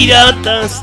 [0.00, 0.82] piratas.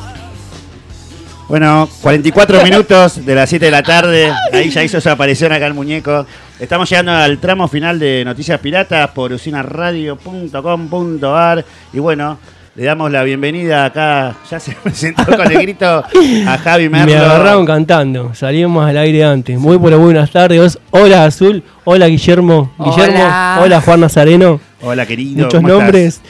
[1.49, 4.31] Bueno, 44 minutos de las 7 de la tarde.
[4.53, 6.27] Ahí ya hizo su aparición acá el muñeco.
[6.59, 11.65] Estamos llegando al tramo final de Noticias Piratas por usinaradio.com.ar.
[11.93, 12.37] Y bueno,
[12.75, 14.35] le damos la bienvenida acá.
[14.51, 16.03] Ya se presentó con el grito
[16.45, 17.11] a Javi Merlo.
[17.11, 18.35] Me agarraron cantando.
[18.35, 19.57] Salimos al aire antes.
[19.57, 20.77] Muy buenas, buenas tardes.
[20.91, 21.63] Hola Azul.
[21.85, 22.71] Hola Guillermo.
[22.77, 23.23] Guillermo.
[23.23, 23.61] Hola.
[23.63, 24.61] Hola Juan Nazareno.
[24.81, 25.45] Hola, querido.
[25.45, 26.21] Muchos ¿cómo estás?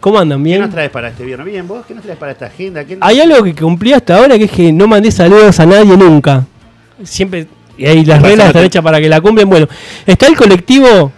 [0.00, 0.38] ¿Cómo andan?
[0.42, 0.60] ¿Qué ¿Bien?
[0.60, 1.46] nos traes para este viernes?
[1.46, 1.84] Bien, ¿vos?
[1.86, 2.84] ¿Qué nos traes para esta agenda?
[2.84, 5.96] ¿Qué- Hay algo que cumplí hasta ahora que es que no mandé saludos a nadie
[5.96, 6.46] nunca.
[7.02, 7.46] Siempre.
[7.76, 9.48] Y ahí las reglas están hechas para que la cumplen.
[9.48, 9.66] Bueno,
[10.06, 11.12] está el colectivo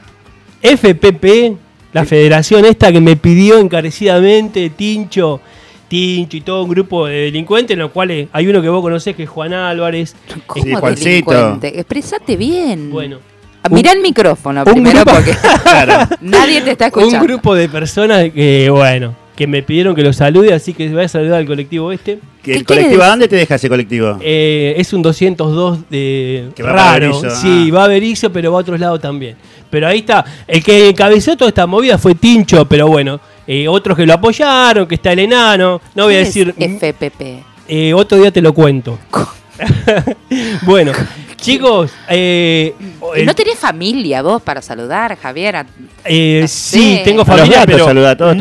[0.62, 1.56] FPP,
[1.92, 5.40] la federación esta que me pidió encarecidamente, Tincho.
[5.88, 9.16] Tincho y todo un grupo de delincuentes, en los cuales hay uno que vos conocés
[9.16, 10.14] que es Juan Álvarez.
[10.46, 11.58] ¿Cómo Sí, Juancito.
[11.62, 12.90] Expresate bien.
[12.90, 13.18] Bueno,
[13.62, 16.08] Ah, Mirá el micrófono primero grupo- porque Claro.
[16.22, 17.18] nadie te está escuchando.
[17.18, 21.04] un grupo de personas que, bueno, que me pidieron que los salude, así que voy
[21.04, 22.18] a saludar al colectivo este.
[22.42, 24.16] ¿Que ¿Qué ¿El colectivo a dónde te deja ese colectivo?
[24.22, 27.08] Eh, es un 202 de Que va raro.
[27.20, 27.74] Berizo, sí, ah.
[27.74, 29.36] va a Berizo, pero va a otros lados también.
[29.68, 30.24] Pero ahí está.
[30.48, 34.86] El que encabezó toda esta movida fue Tincho, pero bueno, eh, otros que lo apoyaron,
[34.86, 35.80] que está el enano.
[35.94, 36.54] No voy a ¿Qué es decir.
[36.58, 37.42] FPP.
[37.68, 38.98] eh, otro día te lo cuento.
[40.62, 40.92] bueno,
[41.40, 42.74] chicos, eh,
[43.16, 45.56] el- ¿No tenés familia vos para saludar, Javier?
[45.56, 45.66] A-
[46.04, 48.36] eh, sí, tengo A los familia, gatos pero saluda, a todos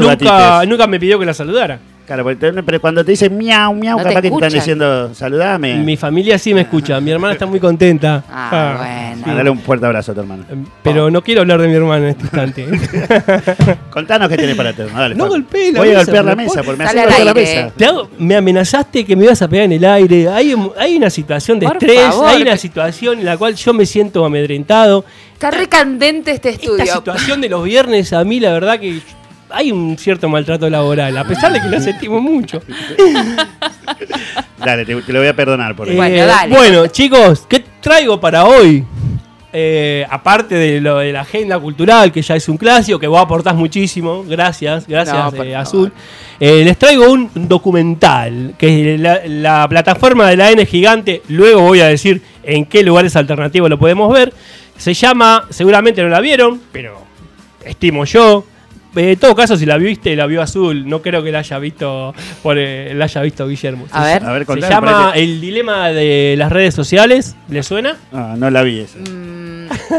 [0.67, 1.80] nunca me pidió que la saludara.
[2.09, 2.25] Claro,
[2.65, 5.75] pero cuando te dicen miau, miau, No te capaz que te están diciendo saludame.
[5.77, 8.23] Mi familia sí me escucha, mi hermana está muy contenta.
[8.27, 9.23] Ah, bueno.
[9.27, 10.43] Ah, dale un fuerte abrazo a tu hermano.
[10.81, 12.67] Pero no quiero hablar de mi hermana en este instante.
[13.91, 14.91] Contanos qué tenés para tener.
[14.91, 17.33] Dale, No golpees la Voy a golpear la me mesa, porque me hace golpear la
[17.35, 17.71] mesa.
[17.77, 20.30] Te hago- me amenazaste que me ibas a pegar en el aire.
[20.30, 22.27] Hay, un- hay una situación de Por estrés, favor.
[22.30, 25.05] hay una situación en la cual yo me siento amedrentado.
[25.33, 26.85] Está recandente este Esta estudio.
[26.91, 28.99] situación de los viernes, a mí la verdad que
[29.50, 32.61] hay un cierto maltrato laboral, a pesar de que lo sentimos mucho.
[34.64, 35.98] Dale, te, te lo voy a perdonar por Eh, eso.
[35.98, 36.55] Bueno, dale.
[36.55, 38.83] bueno, chicos, ¿qué traigo para hoy?
[39.52, 43.20] Eh, aparte de lo de la agenda cultural, que ya es un clásico, que vos
[43.20, 45.55] aportás muchísimo, gracias, gracias No, eh.
[45.55, 45.92] Azul.
[46.39, 51.61] Eh, les traigo un documental, que es la, la plataforma de la N gigante, luego
[51.61, 54.33] voy a decir en qué lugares alternativos lo podemos ver.
[54.77, 57.02] Se llama, seguramente no la vieron, pero
[57.66, 58.45] estimo yo.
[58.95, 61.60] Eh, En todo caso, si la viste, la vio Azul, no creo que la haya
[61.60, 63.88] visto por eh, la haya visto Guillermo.
[63.92, 64.23] A ver.
[64.26, 67.36] A ver, Se llama El dilema de las redes sociales.
[67.49, 67.98] ¿Le suena?
[68.11, 68.98] Ah, no la vi esa.
[68.99, 69.29] Mm,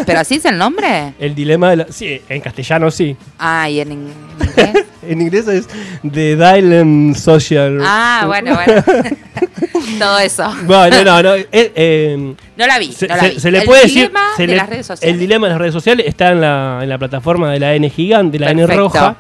[0.07, 1.15] ¿Pero así es el nombre?
[1.19, 1.87] El dilema de la...
[1.91, 3.17] Sí, en castellano sí.
[3.39, 4.09] Ah, ¿y en in-
[4.41, 4.87] inglés?
[5.03, 5.67] En inglés es
[6.03, 7.79] The Dilemma Social.
[7.83, 8.85] Ah, bueno, bueno.
[9.99, 10.55] Todo eso.
[10.67, 11.35] Bueno, no, no.
[11.35, 13.41] eh, eh, No la vi, se, no la se- vi.
[13.41, 14.11] se le el puede decir...
[14.37, 15.15] se de le- las redes sociales.
[15.15, 17.89] El dilema de las redes sociales está en la, en la plataforma de la N
[17.91, 19.17] gigante, la N roja.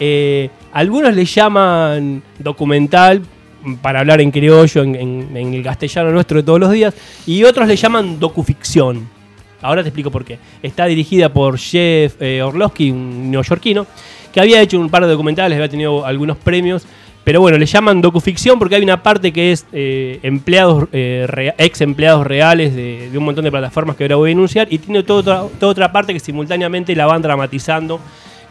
[0.00, 3.22] Eh, algunos le llaman documental
[3.82, 6.92] para hablar en criollo, en, en- en el castellano nuestro de todos los días,
[7.26, 9.08] y otros le llaman docuficción.
[9.62, 10.38] Ahora te explico por qué.
[10.62, 13.86] Está dirigida por Jeff eh, Orlowski, un neoyorquino,
[14.32, 16.86] que había hecho un par de documentales, había tenido algunos premios,
[17.24, 21.80] pero bueno, le llaman docuficción porque hay una parte que es eh, empleados, eh, ex
[21.82, 25.44] empleados reales de, un montón de plataformas que ahora voy a enunciar, y tiene toda
[25.60, 28.00] otra, parte que simultáneamente la van dramatizando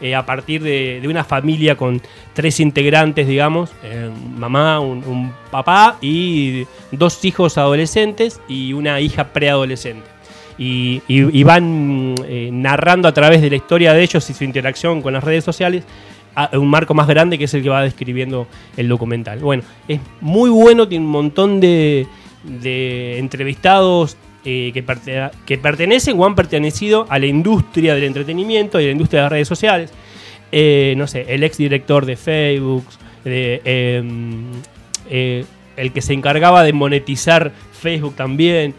[0.00, 2.00] eh, a partir de, una familia con
[2.32, 3.70] tres integrantes, digamos,
[4.36, 10.19] mamá, un, un papá y dos hijos adolescentes y una hija preadolescente.
[10.62, 15.00] Y, y- van eh, narrando a través de la historia de ellos y su interacción
[15.00, 15.84] con las redes sociales
[16.34, 19.38] a un marco más grande que es el que va describiendo el documental.
[19.38, 22.06] Bueno, es muy bueno, tiene un montón de,
[22.44, 28.78] de entrevistados eh, que, perte- que pertenecen o han pertenecido a la industria del entretenimiento
[28.78, 29.92] y a la industria de las redes sociales.
[30.52, 32.84] Eh, no sé, el ex director de Facebook,
[33.24, 34.02] eh,
[35.76, 38.74] el que se encargaba de monetizar Facebook también,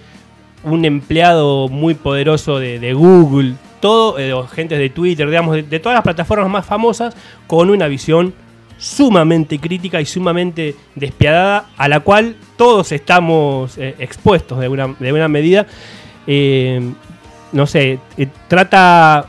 [0.63, 6.03] un empleado muy poderoso de, Google, todo, eh, gente de Twitter, digamos, de, todas las
[6.03, 7.15] plataformas más famosas,
[7.47, 8.33] con una visión
[8.77, 15.13] sumamente crítica y sumamente despiadada, a la cual todos estamos eh, expuestos de una, de
[15.13, 15.67] una medida.
[16.27, 16.81] Eh,
[17.51, 17.99] no sé,
[18.47, 19.27] trata,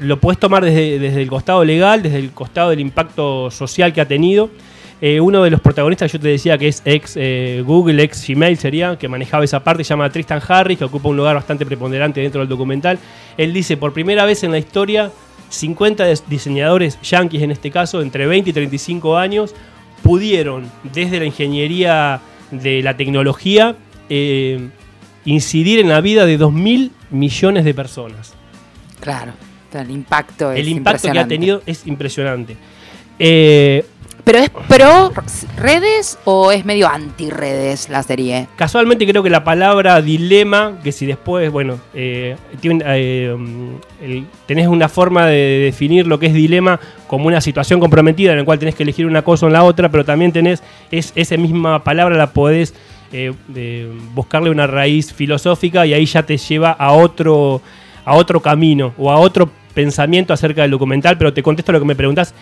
[0.00, 4.00] lo puedes tomar desde, desde el costado legal, desde el costado del impacto social que
[4.00, 4.50] ha tenido.
[5.06, 8.56] Eh, uno de los protagonistas, yo te decía que es ex eh, Google, ex Gmail
[8.56, 12.22] sería, que manejaba esa parte, se llama Tristan Harris, que ocupa un lugar bastante preponderante
[12.22, 12.98] dentro del documental.
[13.36, 15.12] Él dice, por primera vez en la historia,
[15.50, 19.54] 50 des- diseñadores yanquis en este caso, entre 20 y 35 años,
[20.02, 23.76] pudieron desde la ingeniería de la tecnología
[24.08, 24.70] eh,
[25.26, 28.32] incidir en la vida de 2.000 millones de personas.
[29.00, 29.32] Claro.
[29.74, 32.56] El impacto es El impacto que ha tenido es impresionante.
[33.18, 33.84] Eh,
[34.24, 35.12] ¿Pero es pro
[35.58, 38.48] redes o es medio anti redes la serie?
[38.56, 44.88] Casualmente creo que la palabra dilema, que si después, bueno, eh, tiene, eh, tenés una
[44.88, 48.74] forma de definir lo que es dilema como una situación comprometida en la cual tenés
[48.74, 52.32] que elegir una cosa o la otra, pero también tenés es, esa misma palabra la
[52.32, 52.72] podés
[53.12, 57.60] eh, buscarle una raíz filosófica y ahí ya te lleva a otro,
[58.06, 61.84] a otro camino o a otro pensamiento acerca del documental, pero te contesto lo que
[61.84, 62.34] me preguntás.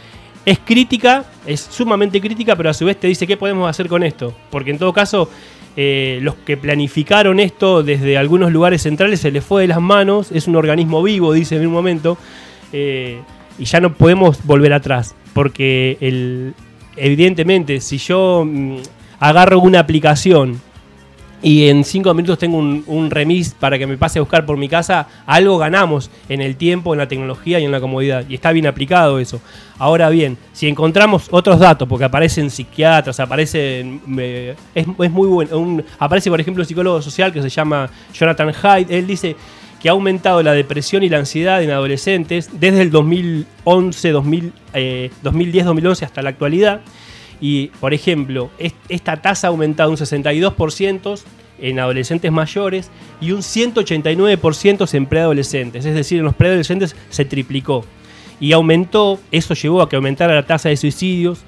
[0.44, 4.02] Es crítica, es sumamente crítica, pero a su vez te dice qué podemos hacer con
[4.02, 4.34] esto.
[4.50, 5.30] Porque en todo caso,
[5.76, 10.32] eh, los que planificaron esto desde algunos lugares centrales se les fue de las manos.
[10.32, 12.18] Es un organismo vivo, dice en un momento.
[12.72, 13.20] eh,
[13.58, 15.14] y ya no podemos volver atrás.
[15.34, 16.52] Porque
[16.96, 18.78] evidentemente, si yo mm,
[19.20, 20.60] agarro una aplicación
[21.42, 24.56] y en cinco minutos tengo un, un remis para que me pase a buscar por
[24.56, 28.24] mi casa, algo ganamos en el tiempo, en la tecnología y en la comodidad.
[28.28, 29.40] Y está bien aplicado eso.
[29.78, 34.00] Ahora bien, si encontramos otros datos, porque aparecen psiquiatras, aparecen...
[34.18, 35.82] eh, es, muy bueno.
[35.98, 38.96] aparece, por ejemplo, un psicólogo social que se llama Jonathan Hyde.
[38.96, 39.34] Él dice
[39.80, 45.10] que ha aumentado la depresión y la ansiedad en adolescentes desde el 2011, 2000, eh,
[45.24, 46.82] 2010-2011 hasta la actualidad.
[47.42, 51.24] Y, por ejemplo, es- esta tasa ha aumentado un 62%
[51.60, 52.90] en adolescentes mayores
[53.20, 55.84] y un 189% en preadolescentes.
[55.84, 57.84] Es decir, en los preadolescentes se triplicó.
[58.40, 61.40] Y aumentó, eso llevó a que aumentara la tasa de suicidios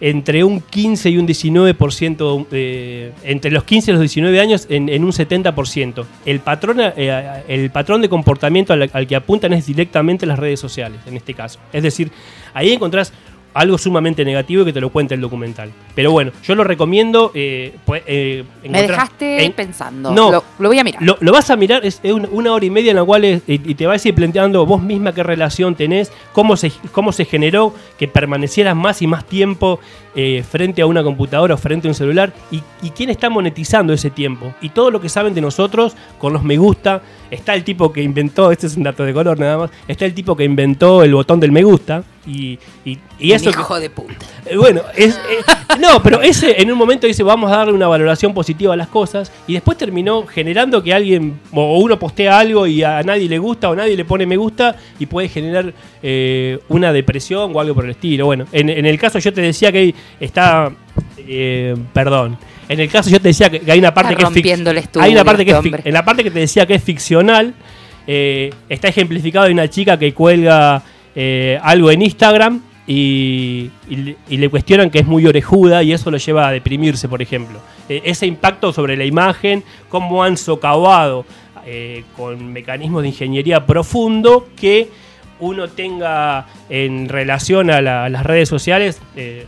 [0.00, 5.04] entre un 15 y un 19%, eh, entre los 15 y los 19 años en,
[5.04, 6.06] un 70%.
[6.24, 11.00] El patrón, eh, el patrón de comportamiento al que apuntan es directamente las redes sociales,
[11.06, 11.58] en este caso.
[11.72, 12.10] Es decir,
[12.54, 13.12] ahí encontrás
[13.54, 15.70] algo sumamente negativo que te lo cuenta el documental.
[15.94, 17.32] Pero bueno, yo lo recomiendo.
[17.34, 20.10] eh, pues, eh, Me dejaste en- pensando.
[20.12, 20.30] No.
[20.30, 21.02] Lo, lo voy a mirar.
[21.02, 23.42] lo, lo vas a mirar, es, es una, hora y media en la cual es-
[23.46, 27.12] y, y te vas a ir planteando vos misma qué relación tenés, cómo se, cómo
[27.12, 29.80] se generó que permanecieras más y más tiempo
[30.14, 33.92] eh, frente a una computadora o frente a un celular y, y quién está monetizando
[33.92, 34.52] ese tiempo.
[34.60, 37.02] Y todo lo que saben de nosotros con los me gusta.
[37.30, 40.14] Está el tipo que inventó, este es un dato de color nada más, está el
[40.14, 42.02] tipo que inventó el botón del me gusta.
[42.30, 43.50] Y, y, y Un eso...
[43.50, 44.14] que- hijo de puta.
[44.46, 45.42] eh, Bueno, es, eh,
[45.80, 48.88] no, pero ese en un momento dice vamos a darle una valoración positiva a las
[48.88, 53.38] cosas y después terminó generando que alguien o uno postea algo y a nadie le
[53.38, 55.72] gusta o nadie le pone me gusta y puede generar
[56.02, 58.26] eh, una depresión o algo por el estilo.
[58.26, 60.70] Bueno, en, en el caso yo te decía que está,
[61.92, 62.36] perdón,
[62.68, 65.04] en el caso yo te decía que hay una parte Está que es el estudio,
[65.04, 67.54] hay una parte que es en la parte que te decía que es ficcional
[68.06, 70.82] eh, está ejemplificado de una chica que cuelga
[71.22, 75.92] eh, algo en Instagram y, y le- y le cuestionan que es muy orejuda y
[75.92, 77.58] eso lo lleva a deprimirse, por ejemplo.
[77.90, 81.24] Eh, ese impacto sobre la imagen, cómo han socavado
[81.66, 84.88] eh, con mecanismos de ingeniería profundo que
[85.40, 88.98] uno tenga en relación a, la- a las redes sociales.
[89.16, 89.44] eh,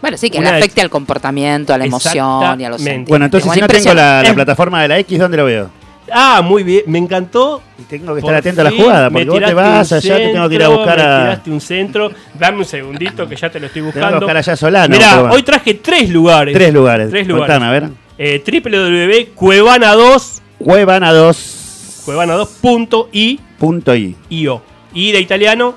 [0.00, 3.08] Bueno, sí, que le afecte al comportamiento, a la emoción y a los sentimientos.
[3.10, 5.70] Bueno, entonces si no tengo la, plataforma de la X, ¿dónde lo veo?
[6.10, 7.62] Ah, muy bien, me encantó.
[7.78, 10.28] Y tengo que estar atento a la jugada, me porque vos te vas allá, te
[10.32, 11.20] tengo que ir a buscar me a.
[11.22, 12.10] tiraste un centro.
[12.38, 14.20] Dame un segundito que ya te lo estoy Tengo que buscando.
[14.20, 14.94] buscar allá Solano.
[14.94, 16.54] Mirá, hoy traje tres lugares.
[16.54, 17.10] Tres lugares.
[17.10, 17.54] Tres lugares.
[17.54, 17.90] Contame, a ver.
[18.18, 23.40] Eh, www.cuevana2 Cuevana2.i.
[23.58, 24.62] cuevana2.io.
[24.94, 25.74] I de italiano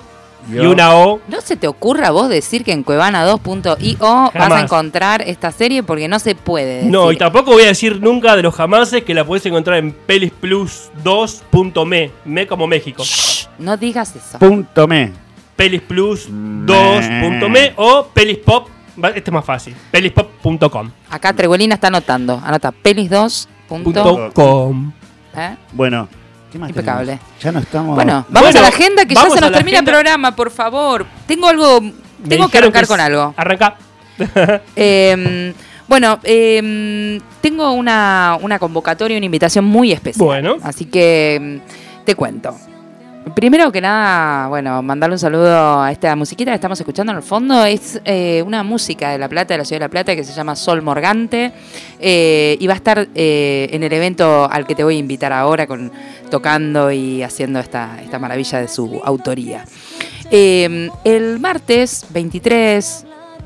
[0.50, 1.20] y una O.
[1.28, 5.84] ¿No se te ocurra a vos decir que en cuevana2.io vas a encontrar esta serie?
[5.84, 6.92] Porque no se puede decir.
[6.92, 9.96] No, y tampoco voy a decir nunca de los jamases que la puedes encontrar en
[10.08, 12.12] pelisplus2.me.
[12.26, 13.04] Me como México.
[13.58, 14.38] No digas eso.
[14.40, 15.12] Punto me.
[15.58, 18.68] pelisplus2.me o pelispop.
[19.14, 19.76] Este es más fácil.
[19.92, 20.90] pelispop.com.
[21.10, 22.42] Acá Treguelina está anotando.
[22.44, 23.48] Anota pelis2.
[23.68, 24.92] Punto com.
[25.36, 25.56] ¿eh?
[25.74, 26.08] Bueno,
[26.56, 27.06] ¿qué más Impecable.
[27.06, 27.26] tenemos?
[27.42, 27.96] Ya no estamos.
[27.96, 29.80] Bueno, vamos Bueno, a la agenda que ya se nos termina agenda.
[29.80, 31.06] el programa, por favor.
[31.28, 31.82] Tengo algo.
[31.82, 31.94] Me
[32.30, 33.34] Tengo que arrancar con algo.
[33.38, 33.76] Arranca.
[34.78, 35.54] Eh,
[35.88, 40.26] bueno, eh, tengo una, una convocatoria, una invitación muy especial.
[40.26, 40.56] Bueno.
[40.64, 42.56] Así que mm, te cuento.
[43.34, 47.24] Primero que nada, bueno, mandarle un saludo a esta musiquita que estamos escuchando en el
[47.24, 47.66] fondo.
[47.66, 50.32] Es eh, una música de La Plata, de la ciudad de La Plata, que se
[50.32, 51.52] llama Sol Morgante.
[52.00, 55.34] eh, y va a estar eh, en el evento al que te voy a invitar
[55.34, 55.92] ahora, con,
[56.30, 59.66] tocando y haciendo esta, esta maravilla de su autoría.
[60.32, 63.06] El martes 23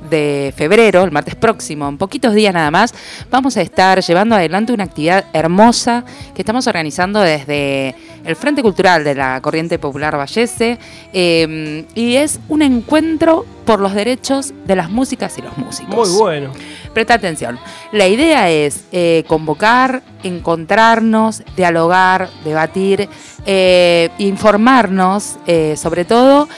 [0.10, 2.94] de febrero, el martes próximo, en poquitos días nada más,
[3.30, 9.04] vamos a estar llevando adelante una actividad hermosa que estamos organizando desde el Frente Cultural
[9.04, 10.78] de la Corriente Popular Vallese
[11.14, 16.10] eh, y es un encuentro por los derechos de las músicas y los músicos.
[16.10, 16.52] Muy bueno.
[16.92, 17.60] Presta atención.
[17.92, 23.08] La idea es eh, convocar, encontrarnos, dialogar, debatir,
[23.46, 26.50] eh, informarnos, eh, sobre todo,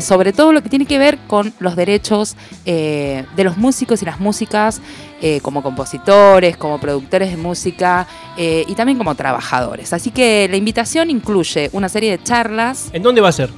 [0.00, 4.20] sobre todo lo que tiene que ver con los derechos de los músicos y las
[4.20, 4.80] músicas,
[5.42, 8.06] como compositores, como productores de música
[8.36, 9.92] y también como trabajadores.
[9.92, 13.50] Así que la invitación incluye una serie de charlas ¿En dónde va a ser?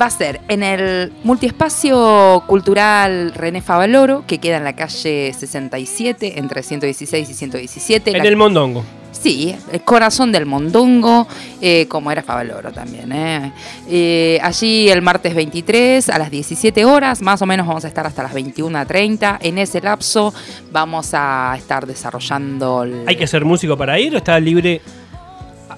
[0.00, 6.38] Va a ser en el multiespacio cultural René Favaloro, que queda en la calle 67,
[6.38, 8.10] entre 116 y 117.
[8.12, 8.84] En La- el Mondongo.
[9.12, 11.26] Sí, el corazón del mondongo,
[11.60, 13.10] eh, como era Favaloro también.
[13.12, 13.52] eh.
[13.88, 18.06] Eh, allí el martes 23 a las 17 horas, más o menos vamos a estar
[18.06, 19.38] hasta las 21.30.
[19.42, 20.32] En ese lapso
[20.72, 22.84] vamos a estar desarrollando...
[22.84, 24.80] el- ¿Hay que ser músico para ir o está libre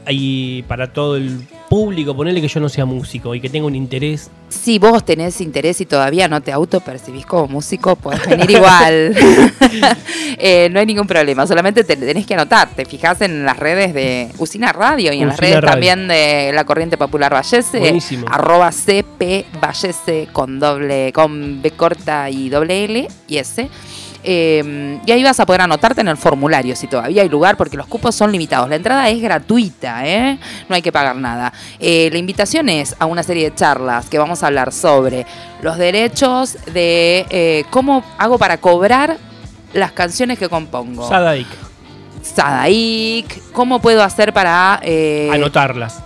[0.09, 1.41] y para todo el
[1.73, 2.15] público?
[2.15, 4.31] Ponerle que yo no sea músico y que tenga un interés.
[4.51, 9.17] Si vos tenés interés y todavía no te autopercibís como músico, podés venir igual.
[10.45, 12.69] Eh, no hay ningún problema, solamente te tenés que anotar.
[12.75, 15.71] Te fijás en las redes de Usina Radio y en las redes Radio.
[15.71, 17.79] también de la Corriente Popular Vallese.
[17.79, 18.27] Buenísimo.
[18.29, 23.69] Arroba CP Vallese con doble, con B corta y doble L y S.
[24.25, 27.77] Eh, y ahí vas a poder anotarte en el formulario si todavía hay lugar, porque
[27.77, 28.69] los cupos son limitados.
[28.69, 30.39] La entrada es gratuita, ¿eh?
[30.69, 31.53] no hay que pagar nada.
[31.79, 35.27] Eh, la invitación es a una serie de charlas que vamos a hablar sobre
[35.61, 39.17] los derechos de eh, cómo hago para cobrar
[39.73, 41.09] las canciones que compongo.
[41.09, 41.47] Sadaik.
[42.23, 44.81] Sadaik, cómo puedo hacer para...
[44.83, 46.03] eh, Anotarlas.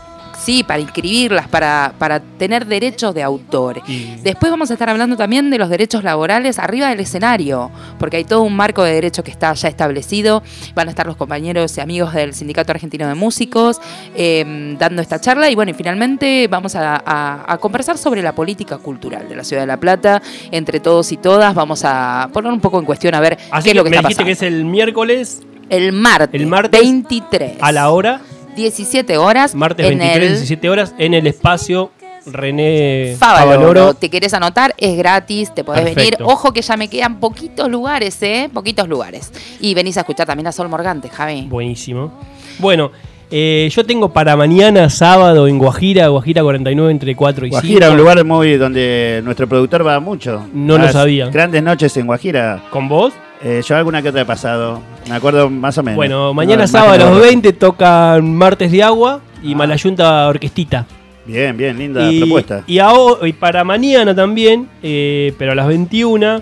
[0.46, 3.82] Sí, para inscribirlas, para, para tener derechos de autor.
[3.88, 8.18] Y- Después vamos a estar hablando también de los derechos laborales arriba del escenario, porque
[8.18, 10.44] hay todo un marco de derecho que está ya establecido.
[10.76, 13.80] Van a estar los compañeros y amigos del Sindicato Argentino de Músicos
[14.14, 18.32] eh, dando esta charla y bueno, y finalmente vamos a, a- a conversar sobre la
[18.34, 20.22] política cultural de la Ciudad de La Plata.
[20.52, 23.70] Entre todos y todas vamos a poner un poco en cuestión a ver Así qué
[23.70, 24.26] es lo que me está dijiste pasando.
[24.40, 28.20] que es el miércoles El martes, el martes 23 a la hora,
[28.56, 31.90] 17 horas martes en 23, el 17 horas, en el espacio
[32.26, 33.94] René Favaloro.
[33.94, 34.74] ¿Te querés anotar?
[34.78, 36.18] Es gratis, te podés Perfecto.
[36.18, 36.32] venir.
[36.32, 38.50] Ojo que ya me quedan poquitos lugares, ¿eh?
[38.52, 39.32] Poquitos lugares.
[39.60, 41.42] Y venís a escuchar también a Sol Morgante, Javi.
[41.42, 42.12] Buenísimo.
[42.58, 42.90] Bueno,
[43.30, 47.60] eh, yo tengo para mañana sábado en Guajira, Guajira 49 entre 4 y 5.
[47.60, 50.46] Guajira, un lugar muy donde nuestro productor va mucho.
[50.52, 51.28] No lo sabía.
[51.28, 52.64] Grandes noches en Guajira.
[52.70, 53.12] ¿Con vos?
[53.42, 54.80] Eh, yo alguna que otra he pasado.
[55.08, 55.96] Me acuerdo más o menos.
[55.96, 57.20] Bueno, mañana No, sábado a no.
[57.20, 59.56] 20 tocan Martes de Agua y Ah.
[59.56, 60.86] Malayunta Orquestita.
[61.26, 62.62] Bien, bien, linda Y, propuesta.
[62.66, 62.88] y, a
[63.24, 66.40] y para mañana también, eh, pero a las 21,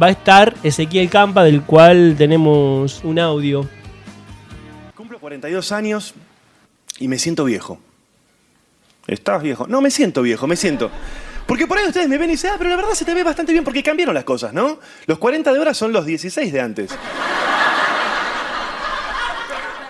[0.00, 3.66] va a estar Ezequiel Campa, del cual tenemos un audio.
[4.96, 6.14] Cumplo 42 años
[6.98, 7.78] y me siento viejo.
[9.06, 9.66] ¿Estás viejo?
[9.68, 10.90] No, me siento viejo, me siento.
[11.46, 13.22] Porque por ahí ustedes me ven y dicen, ah, pero la verdad se te ve
[13.22, 14.78] bastante bien porque cambiaron las cosas, ¿no?
[15.06, 16.90] Los 40 de ahora son los 16 de antes.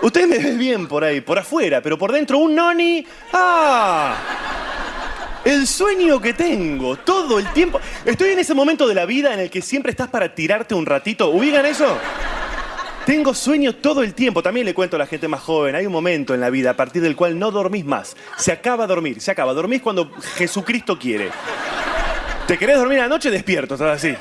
[0.02, 3.06] Ustedes me ven bien por ahí, por afuera, pero por dentro un noni.
[3.32, 4.16] ¡Ah!
[5.44, 7.80] El sueño que tengo todo el tiempo.
[8.04, 10.86] Estoy en ese momento de la vida en el que siempre estás para tirarte un
[10.86, 11.30] ratito.
[11.30, 11.98] ¿Ubican eso?
[13.06, 14.42] Tengo sueño todo el tiempo.
[14.42, 15.74] También le cuento a la gente más joven.
[15.74, 18.16] Hay un momento en la vida a partir del cual no dormís más.
[18.38, 19.52] Se acaba dormir, se acaba.
[19.52, 21.30] Dormís cuando Jesucristo quiere.
[22.46, 23.30] ¿Te querés dormir a la noche?
[23.30, 24.16] Despierto, estás así.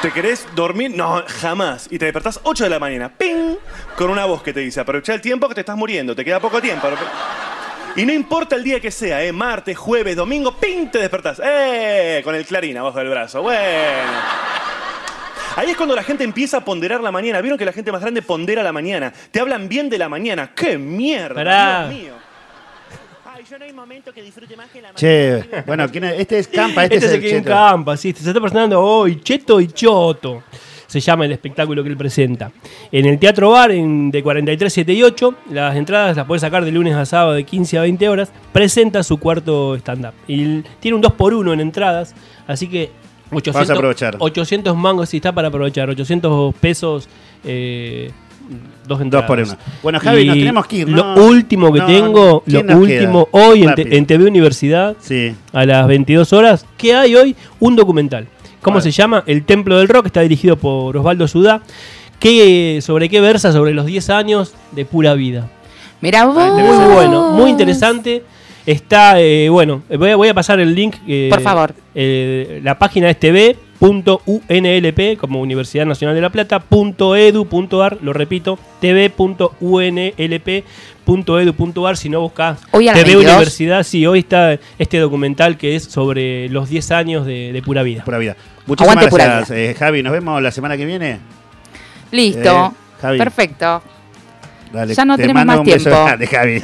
[0.00, 0.92] ¿Te querés dormir?
[0.94, 1.88] No, jamás.
[1.90, 3.10] Y te despertás 8 de la mañana.
[3.10, 3.56] ¡Ping!
[3.96, 6.16] Con una voz que te dice, aprovecha el tiempo que te estás muriendo.
[6.16, 6.88] Te queda poco tiempo.
[7.96, 9.32] Y no importa el día que sea, ¿eh?
[9.32, 10.88] Martes, jueves, domingo, ¡ping!
[10.90, 11.40] Te despertás.
[11.44, 12.22] ¡Eh!
[12.24, 13.42] Con el clarín abajo del brazo.
[13.42, 14.53] Bueno.
[15.56, 17.40] Ahí es cuando la gente empieza a ponderar la mañana.
[17.40, 19.12] ¿Vieron que la gente más grande pondera la mañana?
[19.30, 20.50] Te hablan bien de la mañana.
[20.54, 21.34] ¡Qué mierda!
[21.34, 21.88] Pará.
[21.88, 22.12] Dios mío.
[23.24, 26.20] Ay, yo no hay momento que disfrute más que la Che, bueno, ¿quién es?
[26.20, 27.50] este es Campa, este, Este, es el que Cheto.
[27.50, 30.42] Campa, sí, se está presentando hoy, Cheto y Choto.
[30.86, 32.52] Se llama el espectáculo que él presenta.
[32.92, 36.64] En el Teatro Bar, en, de 43, 7 y 8, las entradas las puedes sacar
[36.64, 38.32] de lunes a sábado de 15 a 20 horas.
[38.52, 40.14] Presenta su cuarto stand-up.
[40.28, 42.14] Y tiene un 2x1 en entradas,
[42.46, 42.90] así que
[43.36, 44.16] 800, Vas a aprovechar.
[44.18, 45.88] 800 mangos, sí está para aprovechar.
[45.90, 47.08] 800 pesos,
[47.44, 48.10] eh,
[48.86, 49.26] dos entradas.
[49.26, 49.56] por uno.
[49.82, 53.28] Bueno, Javi, Y nos tenemos que ir, Lo último que No, tengo, ¿quién lo último,
[53.32, 53.46] queda?
[53.46, 53.96] hoy en, te- Rápido.
[53.96, 55.34] en TV Universidad, Sí.
[55.52, 56.66] a las 22 horas.
[56.76, 57.36] ¿Qué hay hoy?
[57.60, 58.26] Un documental.
[58.60, 58.82] ¿Cómo Vale.
[58.90, 59.22] se llama?
[59.26, 60.06] El Templo del Rock.
[60.06, 61.60] Está dirigido por Osvaldo Sudá.
[62.18, 63.52] ¿Qué, ¿Sobre qué versa?
[63.52, 65.50] Sobre los 10 años de pura vida.
[66.00, 66.34] Mira vos.
[66.36, 68.22] Muy bueno, muy interesante.
[68.66, 70.96] Está, eh, bueno, voy a, voy a pasar el link.
[71.06, 71.74] eh, Por favor.
[71.94, 78.58] eh, la página es tv.unlp como Universidad Nacional de La Plata, punto .edu.ar, lo repito,
[81.04, 83.24] tv.unlp.edu.ar, si no buscas TV 22.
[83.24, 87.82] Universidad, sí, hoy está este documental que es sobre los 10 años de, de Pura
[87.82, 88.04] Vida.
[88.04, 88.36] Pura vida.
[88.66, 90.02] Muchísimas Aguante gracias, eh, Javi.
[90.02, 91.18] Nos vemos la semana que viene.
[92.10, 92.72] Listo.
[92.72, 93.18] Eh, Javi.
[93.18, 93.82] Perfecto.
[94.74, 96.04] Dale, Ya no te tenemos mando más un beso tiempo.
[96.04, 96.60] grande, Javi.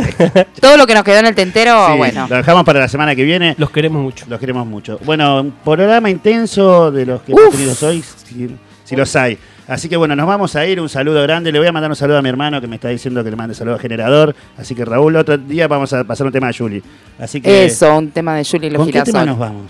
[0.61, 2.27] Todo lo que nos quedó en el tentero, Sí, bueno.
[2.29, 3.55] Lo dejamos para la semana que viene.
[3.57, 4.27] Los queremos mucho.
[4.29, 4.99] Los queremos mucho.
[5.05, 9.39] Bueno, un programa intenso de los que hemos tenido hoy, si, si los hay.
[9.69, 10.81] Así que bueno, nos vamos a ir.
[10.81, 11.53] Un saludo grande.
[11.53, 13.37] Le voy a mandar un saludo a mi hermano que me está diciendo que le
[13.37, 14.35] mande saludo a Generador.
[14.59, 16.83] Así que Raúl, otro día vamos a pasar un tema a Juli.
[17.21, 17.67] Así que.
[17.67, 19.63] Eso, un tema de Julie y los ¿Con qué tema nos vamos?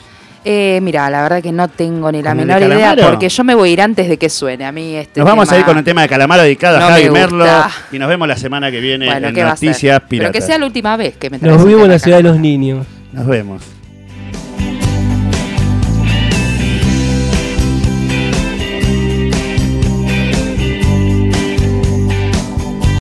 [0.44, 3.44] Eh, mira, la verdad que no tengo ni la ¿Con el menor idea porque yo
[3.44, 4.64] me voy a ir antes de que suene.
[4.64, 6.90] A mí este Nos vamos a ir con un tema de Calamaro dedicado no a
[6.90, 7.10] Javi.
[7.10, 7.44] Merlo.
[7.92, 9.68] Y nos vemos la semana que viene Bueno, en ¿qué va a ser?
[9.68, 10.32] Noticias Pero Piratas.
[10.32, 12.38] que sea la última vez que me Nos un vimos en la ciudad de los
[12.38, 12.86] niños.
[13.12, 13.62] Nos vemos.